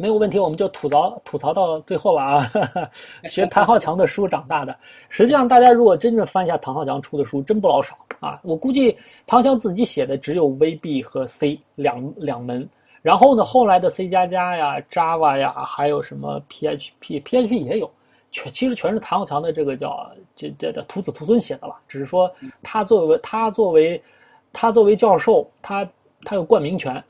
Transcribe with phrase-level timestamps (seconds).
[0.00, 2.50] 没有问题，我们就吐槽吐槽到最后了啊！
[3.28, 4.74] 学唐浩强的书长大的，
[5.10, 8.40] 实际上大家如果真正翻一下唐浩强出的书，真不老少啊！
[8.42, 8.92] 我估计
[9.26, 12.66] 谭浩强自己写的只有 VB 和 C 两两门，
[13.02, 17.90] 然后呢，后来的 C 加加呀、Java 呀，还有什么 PHP，PHP 也有，
[18.30, 22.32] 全其实全是唐浩强的这个叫这这这徒子徒孙写的了，只是说
[22.62, 24.02] 他作为他作为
[24.50, 25.86] 他作为教授，他。
[26.24, 27.02] 它有冠名权，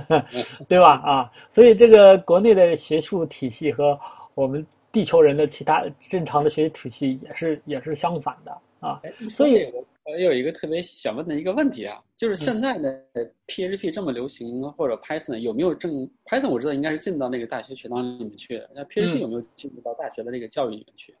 [0.68, 0.92] 对吧？
[1.04, 3.98] 啊，所以这个国内的学术体系和
[4.34, 9.00] 我们地球人的其他正常的学习体系也是也是相反的啊。
[9.30, 9.70] 所以
[10.04, 13.02] 我有一个特别想问的一个问题啊，就是现在的
[13.48, 16.48] PHP 这么流行，或者 Python 有没有正 Python？
[16.48, 21.14] 我知道应该是进到那个大学学堂里面去，那 PHP 有没有进入到大学的那个教育里面去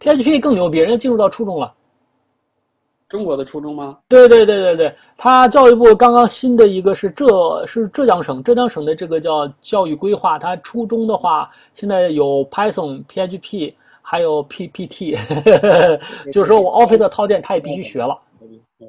[0.00, 1.74] ？PHP 更牛逼，人家进入到初中了。
[3.08, 3.98] 中国的初中吗？
[4.08, 13.72] 对对对对对，他教育部刚刚新的一个是浙是浙江省浙江省的这个叫教育规划，它初中的话现在有 Python、PHP，
[14.02, 15.16] 还有 PPT，
[16.32, 18.18] 就是说我 Office 套件他也必须学了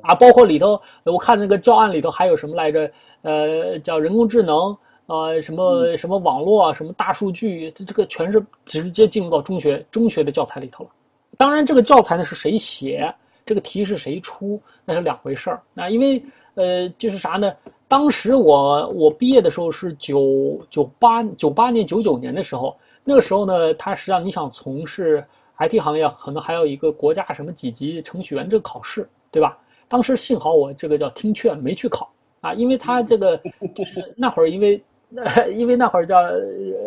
[0.02, 2.90] 啊，包括里头我看那个教案里头还有什么来着？
[3.24, 4.78] 呃，叫人工智能，
[5.08, 10.90] 呃，什么什么网络，什么大数据，这这个全是直接进入到中学中学的教材里头了。
[11.38, 13.14] 当然，这个教材呢是谁写？
[13.48, 15.62] 这个题是谁出，那是两回事儿。
[15.74, 16.22] 那因为，
[16.56, 17.52] 呃，就是啥呢？
[17.88, 25.24] 当时我我毕业的时候是九九八九八年九九年的时候，那个时候呢，他实际上你想从事
[25.58, 29.58] IT 行业，可能还有一个国家什么几级程序员这个考试，对吧？
[29.88, 32.12] 当时幸好我这个叫听劝没去考
[32.42, 33.38] 啊，因为他这个
[33.74, 34.84] 就是那会儿，因为
[35.56, 36.18] 因为那会儿叫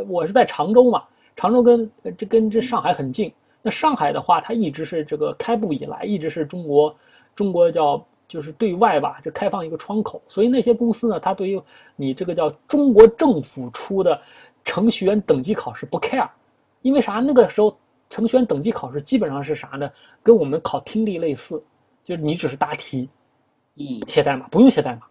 [0.06, 3.32] 我是在常州嘛，常州跟这跟这上海很近。
[3.62, 6.96] 那上海的话，它一直是这个开埠以来，一直是中国，
[7.34, 10.22] 中国叫就是对外吧，就开放一个窗口。
[10.28, 11.60] 所以那些公司呢，它对于
[11.96, 14.20] 你这个叫中国政府出的
[14.64, 16.28] 程序员等级考试不 care，
[16.82, 17.14] 因为啥？
[17.14, 17.76] 那个时候
[18.08, 19.90] 程序员等级考试基本上是啥呢？
[20.22, 21.62] 跟我们考听力类似，
[22.02, 23.08] 就是你只是答题，
[23.76, 25.02] 嗯，写代码不用写代码，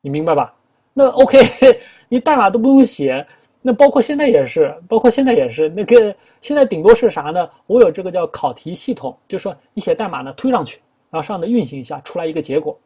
[0.00, 0.54] 你明白吧？
[0.94, 1.38] 那 OK，
[2.08, 3.26] 你代码都不用写。
[3.60, 7.50] 那包括现在也是，包括现在也是，那个现在顶多是啥呢？
[7.66, 10.80] 我有这个叫考题系统，就是说你写代码呢推上去，
[11.10, 12.78] 然后上面运行一下，出来一个结果。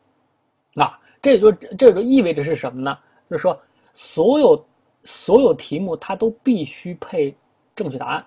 [0.75, 2.99] 啊，这也就这也就意味着是什么呢？
[3.29, 3.61] 就是说
[3.93, 4.65] 所有
[5.05, 7.35] 所有题目它都必须配
[7.77, 8.25] 正确答案。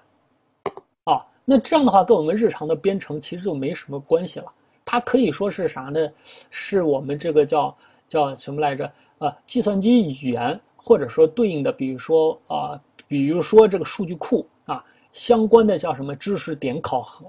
[1.05, 4.45] 啊，那这样的话跟我们日常的编程其实就没什么关系了。
[4.85, 6.07] 它可以说是啥呢？
[6.51, 7.75] 是我们这个叫
[8.07, 8.91] 叫什么来着？
[9.17, 10.59] 啊，计算机语言。
[10.85, 17.25] 或者说对应的，比如说啊，比如说这个数据库啊，相关的叫什么知识点考核，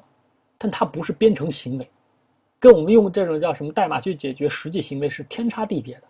[0.58, 1.90] 但它不是编程行为，
[2.60, 6.02] 跟我们用这种叫什么代码去解决实际行为是天差地别的，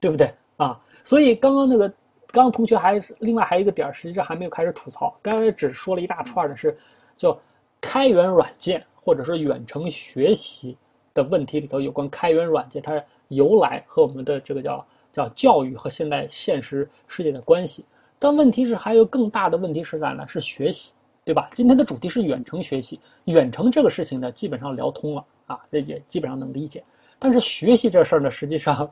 [0.00, 0.80] 对不对啊？
[1.04, 1.86] 所以刚刚那个，
[2.28, 6.74] 刚刚同学还另外还有一个点实际上还没有开始吐槽，刚才只说了一大串的是，
[7.14, 7.38] 叫
[7.78, 10.78] 开源软件或者说远程学习
[11.12, 14.82] 的问题里头有关开源软件它由来和我们的这个叫。
[15.14, 17.84] 叫教育和现在现实世界的关系，
[18.18, 20.26] 但问题是还有更大的问题是啥呢？
[20.26, 20.92] 是学习，
[21.24, 21.48] 对吧？
[21.54, 26.82] 今天的主题是远程学习，远程这个事情呢，基本上聊通了啊，这也基本上能理解。
[27.20, 28.90] 但是学习这事儿呢，实际上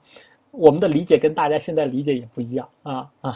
[0.53, 3.32] 我们的理解跟大家现在理解也不一样啊啊！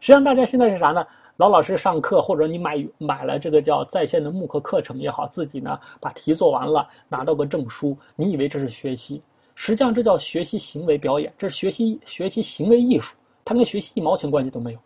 [0.00, 1.06] 实际上大家现在是啥呢？
[1.36, 9.22] 老老实实上课，或者你买买了这个叫在线的慕课课程也好，自己呢把题做完了，拿到个证书，你以为这是学习？
[9.62, 14.78] 实际上，这叫学习行为表演，这是学习学习行为艺术，它跟学习一毛钱关系都没有。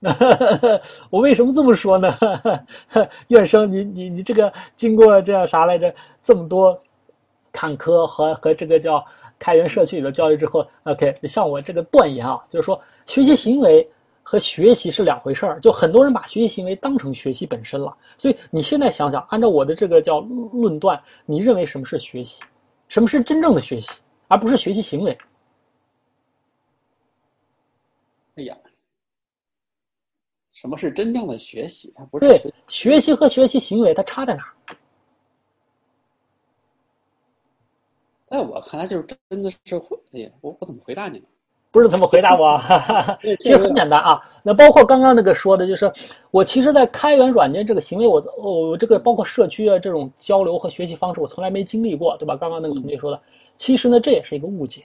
[1.10, 2.16] 我为什么这么说呢？
[3.28, 5.94] 院生，你你你这个经过这样啥来着？
[6.22, 6.80] 这么多
[7.52, 9.04] 坎坷和和这个叫
[9.38, 13.86] 开源社区里的教育之后，OK，像我这个断言啊，就是说学习行为
[14.22, 15.60] 和学习是两回事儿。
[15.60, 17.94] 就很多人把学习行为当成学习本身了。
[18.16, 22.40] 所以你现在想想，按照我的这个叫论断，你认为什么是学习？
[22.88, 23.90] 什么是真正的学习？
[24.32, 25.18] 而不是学习行为。
[28.36, 28.56] 哎呀，
[30.52, 31.92] 什么是真正的学习？
[31.94, 34.74] 它不是对学习和学习行为，它差在哪儿？
[38.24, 39.94] 在我看来，就是真的是会。
[40.12, 41.26] 哎呀，我我怎么回答你呢？
[41.72, 42.60] 不是怎么回答我？
[43.40, 44.20] 其实很简单啊。
[44.42, 45.90] 那包括刚刚那个说的，就是
[46.30, 52.36] 我其实，在开源软件这个行为，我我这个包括社区啊这种交流和学习方式，我从来没经历过，对吧？
[52.36, 53.18] 刚刚那个同学说的。
[53.56, 54.84] 其实呢，这也是一个误解。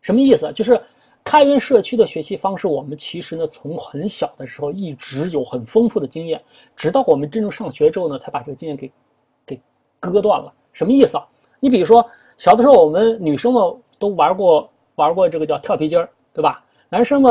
[0.00, 0.52] 什么意思？
[0.52, 0.80] 就是
[1.22, 6.42] 开源社区的学习方式，我们其实呢，从很小的时候一直有很丰富的经验，
[6.76, 8.90] 直到我们真正上学之后呢，才把这个经验给
[9.46, 9.60] 给
[10.00, 10.52] 割断了。
[10.72, 11.24] 什么意思啊？
[11.60, 12.04] 你比如说，
[12.36, 13.62] 小的时候我们女生们
[13.98, 16.62] 都玩过玩过这个叫跳皮筋儿，对吧？
[16.88, 17.30] 男生嘛，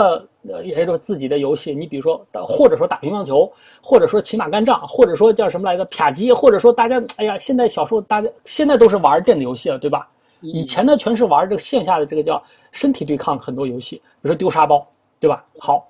[0.49, 1.73] 呃，也有自己的游戏。
[1.73, 3.49] 你比如说，或者说打乒乓球，
[3.81, 10.09] 或者说骑马干仗，或者说叫什么来着，啪叽，或者说大家，哎呀，现在小时候大家现在都是玩电子游戏了，对吧？
[10.41, 14.85] 以前呢，全是玩这个线下的这个叫身体对抗很多游戏，比如说丢沙包，
[15.17, 15.45] 对吧？
[15.57, 15.87] 好，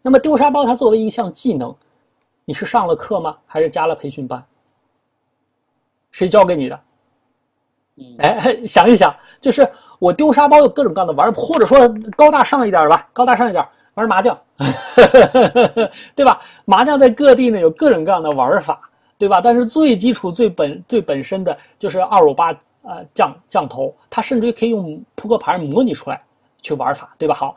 [0.00, 1.74] 那么丢沙包它作为一项技能，
[2.46, 3.36] 你是上了课吗？
[3.44, 4.42] 还是加了培训班？
[6.12, 6.80] 谁教给你的？
[8.18, 9.70] 哎，想一想，就是
[10.04, 11.78] 我丢沙包有各种各样的玩或者说
[12.14, 14.38] 高大上一点吧，高大上一点玩麻将，
[16.14, 16.42] 对吧？
[16.66, 18.78] 麻将在各地呢有各种各样的玩法，
[19.16, 19.40] 对吧？
[19.40, 22.50] 但是最基础、最本、最本身的就是二五八
[22.82, 26.22] 呃降降头，它甚至于可以用扑克牌模拟出来
[26.60, 27.34] 去玩法，对吧？
[27.34, 27.56] 好，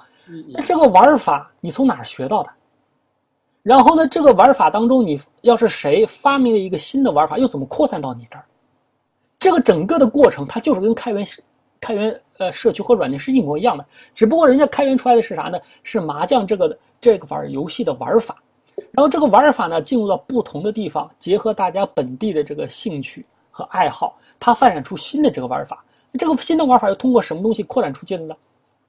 [0.54, 2.50] 那这个玩法你从哪儿学到的？
[3.62, 8.46] 然后呢，这个玩法当中，你要是谁发明了一个新的玩法，又怎么扩散到你这儿？
[9.38, 11.28] 这个整个的过程，它就是跟开源、
[11.82, 13.86] 开源呃社区或软件是一模一样的，
[14.16, 15.60] 只不过人家开源出来的是啥呢？
[15.84, 18.36] 是麻将这个这个玩游戏的玩法，
[18.92, 25.84] 然后这个玩法呢进入到不同的地方，结合大家本地的这个兴趣和爱好，它发展出新的这个玩法。
[26.18, 28.36] 这个新的玩法又通过什么东西扩展出去的呢？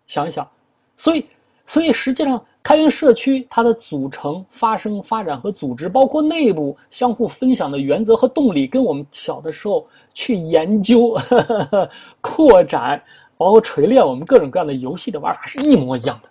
[0.06, 0.48] 想一想，
[0.96, 1.26] 所以。
[1.70, 11.14] 所以实际上，开源社区它的组成、发生、发展和组织，包括内部相互分享的原则和动力，跟我们小的时候去研究、
[12.22, 13.02] 扩展，
[13.38, 16.28] 包括锤炼我们各种各样的游戏的玩法是一模一样的，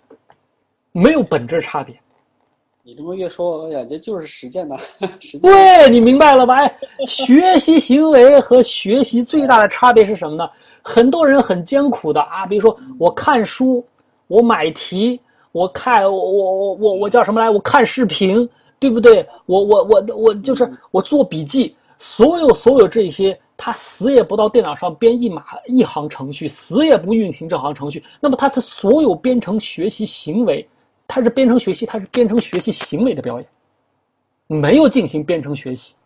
[0.92, 1.98] 没有本质差别。
[2.84, 4.78] 你这么越说，我感觉就是实践的。
[5.42, 6.54] 对你明白了吧？
[6.58, 10.48] 哎，学习行为和学习最大的差别是什么呢？
[10.82, 13.84] 很多人很艰苦的啊，比如说我看书，
[14.28, 15.20] 我买题。
[15.52, 17.48] 我看我我我我我叫什么来？
[17.48, 19.26] 我看视频，对不对？
[19.46, 28.02] 我我我我就是我做笔记，所有所有这些，他死也不到电脑上编一码一行程序，死也不运行这行程序。
[28.20, 30.66] 那么他的所有编程学习行为，
[31.08, 33.48] 他是编程学习，他是编程学习行为的表演，
[34.46, 35.96] 没有进行编程学习。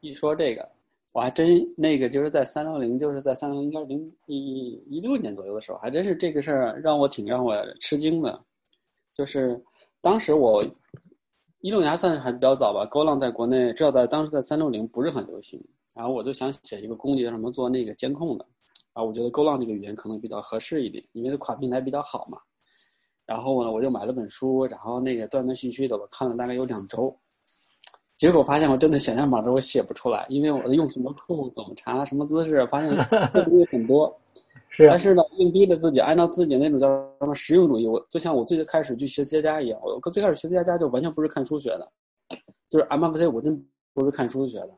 [0.00, 0.68] 一说这个，
[1.12, 8.38] 我还真那个就是在三六零，就是在三六零应该零一一六年左右的时候，还真是这个事儿让我挺让我吃惊的。
[9.14, 9.62] 就是
[10.00, 10.64] 当时我
[11.60, 15.62] 一六年还算是还比较早吧，Go 浪在国内至少在当时在三六零不是很流行，
[15.94, 18.46] 然后我就想写一个工具，让什么做那个监控的，
[18.92, 22.38] 啊，我觉得 Go 浪这个语言可能比较合适一点，因为跨平台比较好嘛。
[23.26, 27.16] 然后呢，我就买了本书，然后那个断断续续的我看了大概有两周，
[28.16, 32.90] 结果发现我真的想象码的我写不出来，因为我用什么库怎么查什么姿势，发现
[33.32, 34.14] 错误很多。
[34.72, 36.86] 是，但是呢，硬逼着自己按照自己那种叫
[37.18, 41.92] 什么实用主义，我就像我最开始去学 C 加加一样，我最开始学 C 加加就完全不是看书学的，
[42.68, 44.70] 就是 MFC 我真不是看书学的，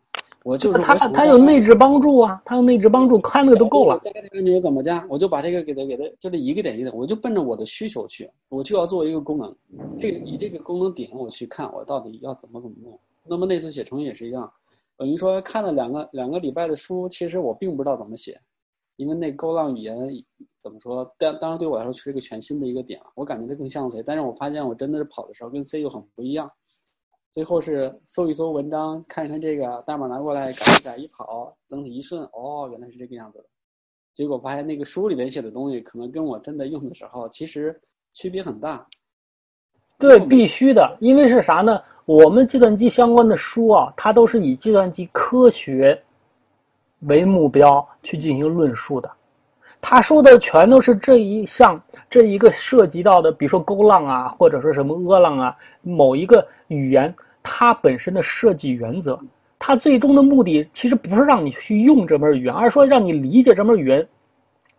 [0.44, 4.00] 我就是他他有内置帮助啊，他有内置帮助，看那个都够了。
[4.02, 5.04] 加这个钮怎么加？
[5.08, 9.54] 我就把这个给他给他，就这一个点一个点，我就奔着我的需求去，我就要做一个功能，
[9.98, 12.98] 这个以这个功能点我去看，我到底要怎么怎么弄。
[13.24, 14.50] 那么那次写程序也是一样，
[14.96, 18.40] 等于说看了两个两个礼拜的书，其实我并不知道怎么写。
[18.96, 19.96] 因为那 Go 浪语言
[20.62, 21.10] 怎么说？
[21.16, 26.48] 当当然对我来说是一个全新的一个点我感觉它更像 C，但是我发现我真的是跑的时候跟 C 又很不一样。
[27.32, 33.44] 最后是搜一搜文章，看一看这个代码拿过来改一改一跑，整体一顺，哦，原来是这个样子的。
[34.12, 37.80] 结果发现那个书里面写的东西，可能跟我真的用的时候其实
[38.12, 38.86] 区别很大。
[39.98, 41.82] 对，必须的，因为是啥呢？
[42.04, 46.00] 我们计算机相关的书啊，它都是以计算机科学。
[47.08, 49.10] 为目标去进行论述的，
[49.84, 57.12] 他说的全都是这一项这一个涉及到的，比如说勾浪啊，或者说什么阿浪啊，某一个语言
[57.42, 59.18] 它本身的设计原则，
[59.58, 64.06] 它最终的目的其实不是让你去用这门语言，而是说让你理解这门语言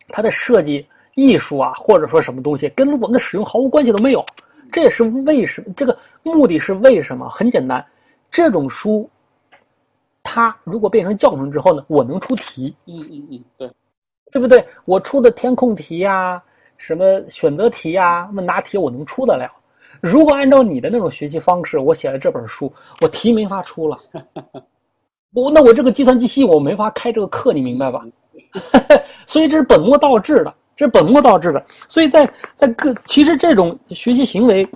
[0.08, 0.84] 它的设计
[1.14, 4.24] 艺术啊，或者说什么东西跟我们的使用毫无关系都没有。
[4.72, 7.28] 这也是为什么这个目的是为什么？
[7.28, 7.84] 很简单，
[8.30, 9.08] 这种书。
[10.22, 13.70] 它如果变成教程之后呢，我能出题，嗯嗯嗯，对，
[14.34, 14.66] 对不对？
[14.84, 16.42] 我出的填空题呀，
[16.76, 19.48] 什么选择题呀、问答题，我能出得了。
[20.00, 23.96] 如果按照你的那种学习方式，我写了这本书，我题没法出了。
[25.32, 28.04] 我那我这个计算机系我没法开这个课，你明白吧？
[29.24, 31.64] 所以这是本末倒置的，这是本末倒置的。
[31.86, 34.68] 所以在在各其实这种学习行为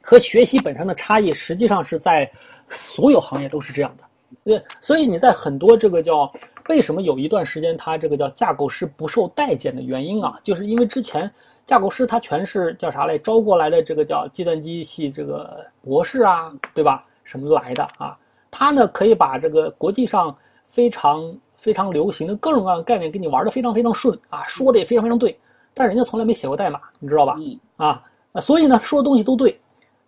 [0.00, 2.28] 和学习本身的差异，实际上是在
[2.68, 4.02] 所有行业都是这样的。
[4.44, 6.32] 对，所以你在很多这个叫
[6.68, 11.30] 为什么有一段时间它这个叫架构师不受待见的原因啊，就是因为之前
[11.66, 17.04] 架构师他全是叫啥来招过来的这个叫计算机系这个博士啊，对吧？
[17.24, 18.18] 什么来的啊？
[18.50, 20.36] 他呢可以把这个国际上
[20.70, 25.38] 非常非常流行的各种各样的概念给你玩的非常非常顺啊，说的也非常非常对。
[25.72, 27.36] 但人家从来没写过代码，你知道吧？
[27.76, 28.04] 啊
[28.40, 29.58] 所以呢，说的东西都对，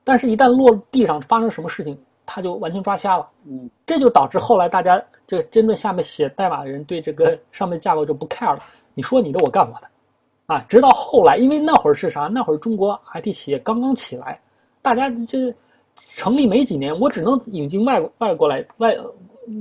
[0.02, 3.28] 但是一旦落地上发生什么事情，他就完全抓瞎了。
[3.44, 3.68] 嗯。
[3.86, 8.62] 这就导致后来大家这个针对下面写代码的人对这个上面架构就不 care 了，
[8.94, 9.88] 你说你的，我干我的，
[10.46, 12.22] 啊，直到后来，因为那会儿是啥？
[12.22, 14.40] 那会儿中国 IT 企业刚刚起来，
[14.82, 15.54] 大家这
[15.96, 18.96] 成立没几年，我只能引进外外国来外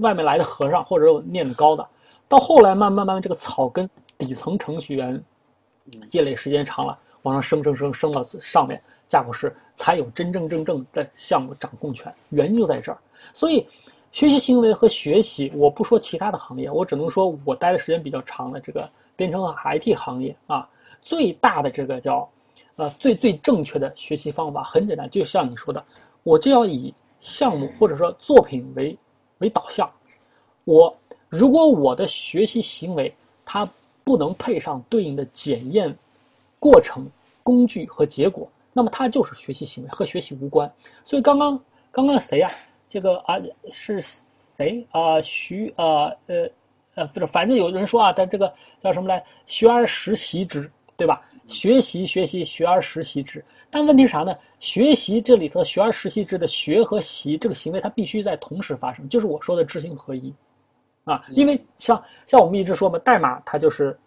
[0.01, 1.87] 外面来的和尚或者念的高的，
[2.27, 5.21] 到后来慢慢慢慢这个草根底层程序员
[6.09, 8.81] 积累时间长了，往上升升升升到上面
[9.13, 12.97] 架构师，才有真真正正的项目掌控权，原因就在这儿。
[13.31, 13.63] 所以，
[14.11, 20.67] 学习行为和学习，我不说其他的行业，我只能说我待的时间比较长的这个编程和 IT 行业啊，
[21.03, 22.27] 最大的这个叫，
[22.75, 25.85] 呃，最最正确的学习方法很简单，就像你说的，
[26.23, 26.91] 我就要以
[27.21, 28.97] 项目或者说作品为
[29.37, 29.87] 为导向。
[30.63, 30.97] 我
[31.29, 33.13] 如果我的学习行为
[33.45, 33.69] 它
[34.03, 35.95] 不能配上对应的检验
[36.59, 37.05] 过程、
[37.43, 40.69] 工具和结果，那么它就是学习行为，和学习无关。
[41.05, 42.51] 所以刚刚刚刚谁呀、
[42.89, 43.39] 这个啊
[43.71, 44.03] 是
[44.57, 46.49] 谁啊、徐啊呃
[46.95, 49.23] 呃不是，反正有人说啊，他这个叫什么来？
[49.45, 51.21] 学而时习之，对吧？
[51.47, 53.43] 学习学习，学而时习之。
[53.69, 54.35] 但问题是啥呢？
[54.59, 60.33] 学习这里头学而时习之的学和习这个行为，它必须在同时发生，就是我说的知行合一
[61.03, 61.25] 啊。
[61.29, 63.97] 因为像像我们一直说嘛，代码它就是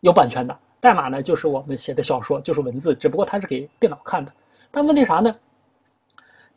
[0.00, 4.30] 有版权的，代码呢就是我们写的小说，就是文字，只不过它是给电脑看的。
[4.70, 5.34] 但问题啥呢？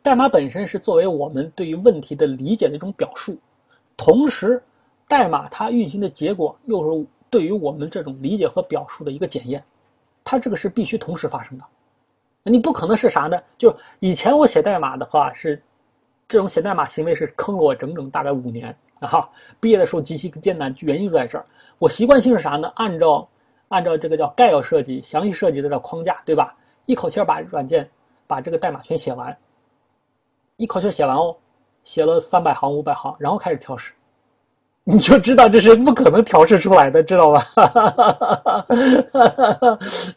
[0.02, 3.38] 代码本身是作为我们对于问题的理解的一种表述，
[3.96, 4.62] 同时，
[5.08, 9.64] 代码它运行的结果又是对于我们这种理解和表述的一个检验，
[10.22, 11.64] 它这个是必须同时发生的。
[12.42, 13.40] 你不可能是啥呢？
[13.56, 15.58] 就以前我写代码的话是，
[16.28, 19.26] 这种写代码行为是坑了我整整大概五年啊！
[19.58, 21.46] 毕业的时候极其艰难，原因就在这儿。
[21.78, 22.70] 我习惯性是啥呢？
[22.76, 23.26] 按照
[23.68, 26.54] 按照这个叫概要设计、详细设计的这框架，对吧？
[26.86, 27.88] 一口气把软件
[28.26, 29.36] 把这个代码全写完，
[30.56, 31.36] 一口气写完哦，
[31.84, 33.92] 写了三百行、五百行，然后开始调试。
[34.84, 37.46] 你就知道这是不可能调试出来的，知道吧？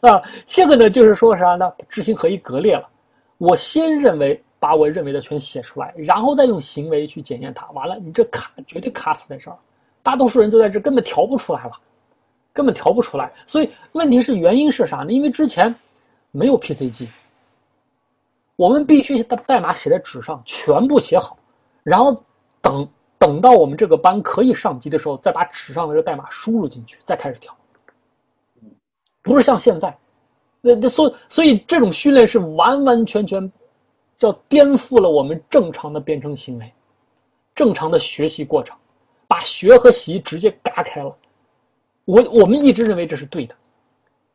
[0.00, 1.70] 啊，这个呢，就是说啥呢？
[1.90, 2.88] 知行合一割裂了。
[3.36, 7.66] 我先认为把我认为的全写出来，然后再用行为去检验它。
[7.72, 9.56] 完了，你这卡绝对卡死在这儿。
[10.02, 11.72] 大多数人就在这根本调不出来了，
[12.52, 13.32] 根本调不出来。
[13.46, 15.12] 所以问题是原因是啥呢？
[15.12, 15.74] 因为之前
[16.30, 17.08] 没有 PC 机，
[18.56, 21.36] 我们必须把代码写在纸上，全部写好，
[21.82, 22.24] 然后
[22.60, 22.88] 等。
[23.18, 27.56] 等到我们这个班可以上机的时候，再把纸上的这个代码输入进去，再开始调。
[29.22, 29.96] 不是像现在，
[30.60, 33.52] 那那所所以这种训练是完完全全
[34.18, 36.72] 叫颠覆了我们正常的编程行为，
[37.54, 38.76] 正常的学习过程，
[39.28, 41.16] 把学和习直接嘎开了。
[42.04, 43.54] 我我们一直认为这是对的。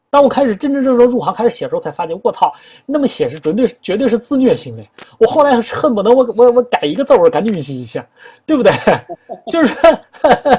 [0.10, 2.52] 当我开始真真正正入行开始写的时候，才发现我操，
[2.86, 4.90] 那么写是绝对绝对是自虐行为。
[5.20, 8.08] 我后来恨不得我我我改一个字我赶紧运行一下，
[8.46, 8.72] 对不对？
[9.52, 9.76] 就是，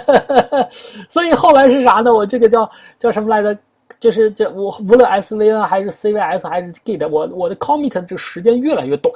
[1.08, 2.12] 所以后来是啥呢？
[2.12, 3.58] 我这个叫叫什么来着？
[3.98, 9.12] 就是这我无论 SVN 还是 CVS 还是 Git，我我的 commit 这个时间越来越短。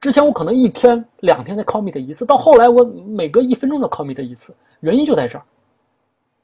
[0.00, 5.44] 之前我可能一天两天才 commit 一次，到后来我每隔一分钟都 commit 一次，原因就在这儿。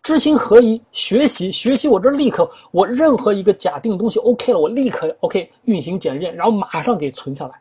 [0.07, 7.61] 知行合一，学习学习，我这立刻，我任何一个假定东西 OK 了，我立刻 OK 运行检验，然后马上给存下来。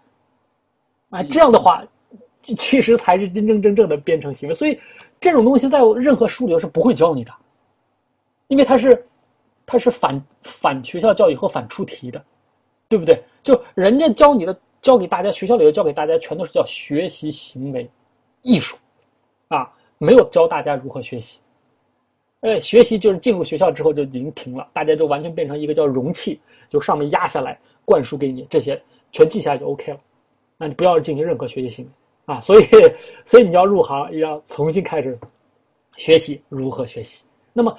[1.09, 1.83] 啊，这样的话，
[2.43, 4.53] 其实才是真真正正的编程行为。
[4.53, 4.79] 所以，
[5.19, 7.31] 这种东西在任何书里头是不会教你的，
[8.45, 9.07] 因为它是，
[9.65, 12.23] 它是反反学校教育和反出题的，
[12.87, 13.23] 对不对？
[13.41, 17.89] 就人家教你的，教给大家，学校里头教给大家，全都是叫学习行为
[18.43, 18.77] 艺术，
[19.47, 21.39] 啊，没有教大家如何学习。
[22.45, 28.79] 哎，学习就是进入学校之后就已经停了，大家就完全变成一个叫容器，就上面压下来灌输给你这些，
[29.11, 29.99] 全记下来就 OK 了。
[30.55, 31.91] 那你不要进行任何学习行为
[32.25, 32.39] 啊！
[32.41, 32.65] 所以，
[33.25, 35.17] 所以你要入行，也要重新开始
[35.97, 37.23] 学习如何学习。
[37.51, 37.75] 那么，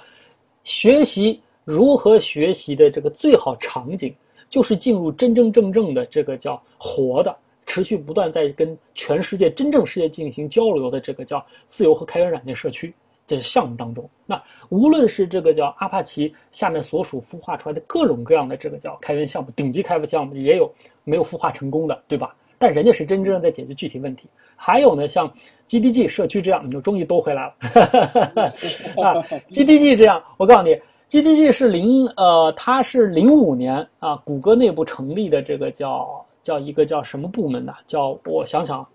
[0.64, 4.12] 学习如何学习的这个最好场景，
[4.50, 7.32] 就是进入真真正正的这个叫活的、
[7.66, 12.92] 持续不断在跟全世界真正世界进行交流的这个叫自由和开源软件社区。
[13.26, 20.72] 这项目当中，那无论是这个叫阿帕奇下面所属孵化出来的各种各样的这个叫开源项目，顶级开发项目也有
[21.04, 22.34] 没有孵化成功的，对吧？
[22.58, 24.28] 但人家是真正在解决具体问题。
[24.54, 25.30] 还有呢，像
[25.68, 27.54] GDG 社区这样，你就终于都回来了
[29.02, 30.80] 啊！GDG 这样，我告诉你
[31.10, 37.74] ，GDG 是零呃，它是零五年啊，谷歌内部成立的这个叫叫一个叫什么部门呢？
[37.86, 38.88] 叫我想想，